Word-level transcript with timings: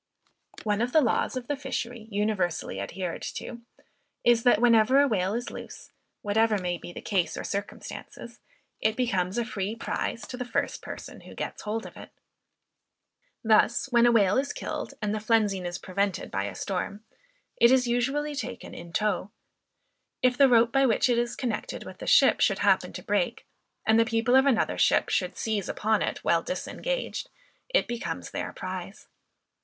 One 0.63 0.81
of 0.81 0.93
the 0.93 1.01
laws 1.01 1.37
of 1.37 1.47
the 1.47 1.55
fishery 1.55 2.07
universally 2.09 2.79
adhered 2.79 3.21
to, 3.35 3.61
is, 4.23 4.41
that 4.41 4.59
whenever 4.59 4.99
a 4.99 5.07
whale 5.07 5.35
is 5.35 5.51
loose, 5.51 5.91
whatever 6.23 6.57
may 6.57 6.79
be 6.79 6.91
the 6.91 7.03
case 7.03 7.37
or 7.37 7.43
circumstances, 7.43 8.39
it 8.79 8.95
becomes 8.95 9.37
a 9.37 9.45
free 9.45 9.75
prize 9.75 10.23
to 10.23 10.37
the 10.37 10.43
first 10.43 10.81
person 10.81 11.21
who 11.21 11.35
gets 11.35 11.61
hold 11.61 11.85
of 11.85 11.97
it. 11.97 12.09
Thus, 13.43 13.89
when 13.91 14.07
a 14.07 14.11
whale 14.11 14.39
is 14.39 14.53
killed, 14.53 14.95
and 15.03 15.13
the 15.13 15.19
flensing 15.19 15.67
is 15.67 15.77
prevented 15.77 16.31
by 16.31 16.45
a 16.45 16.55
storm, 16.55 17.03
it 17.57 17.69
is 17.69 17.85
usually 17.87 18.33
taken 18.33 18.73
in 18.73 18.93
tow; 18.93 19.29
if 20.23 20.35
the 20.35 20.49
rope 20.49 20.71
by 20.71 20.83
which 20.87 21.09
it 21.09 21.19
is 21.19 21.35
connected 21.35 21.83
with 21.83 21.99
the 21.99 22.07
ship 22.07 22.41
should 22.41 22.57
happen 22.65 22.91
to 22.93 23.03
break, 23.03 23.45
and 23.85 23.99
the 23.99 24.05
people 24.05 24.33
of 24.35 24.47
another 24.47 24.79
ship 24.79 25.09
should 25.09 25.37
seize 25.37 25.69
upon 25.69 26.01
it 26.01 26.23
while 26.23 26.41
disengaged, 26.41 27.29
it 27.69 27.87
becomes 27.87 28.31
their 28.31 28.51
prize. 28.51 29.07